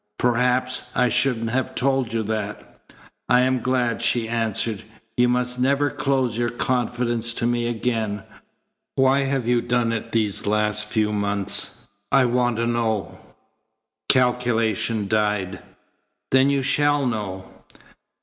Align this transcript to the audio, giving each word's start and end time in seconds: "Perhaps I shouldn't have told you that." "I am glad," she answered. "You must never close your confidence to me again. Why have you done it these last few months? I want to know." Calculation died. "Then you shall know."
"Perhaps 0.17 0.85
I 0.95 1.09
shouldn't 1.09 1.51
have 1.51 1.75
told 1.75 2.11
you 2.11 2.23
that." 2.23 2.89
"I 3.29 3.41
am 3.41 3.59
glad," 3.59 4.01
she 4.01 4.27
answered. 4.27 4.81
"You 5.15 5.29
must 5.29 5.59
never 5.59 5.91
close 5.91 6.35
your 6.35 6.49
confidence 6.49 7.33
to 7.33 7.45
me 7.45 7.67
again. 7.67 8.23
Why 8.95 9.25
have 9.25 9.47
you 9.47 9.61
done 9.61 9.91
it 9.91 10.11
these 10.11 10.47
last 10.47 10.89
few 10.89 11.13
months? 11.13 11.85
I 12.11 12.25
want 12.25 12.55
to 12.55 12.65
know." 12.65 13.19
Calculation 14.09 15.07
died. 15.07 15.59
"Then 16.31 16.49
you 16.49 16.63
shall 16.63 17.05
know." 17.05 17.45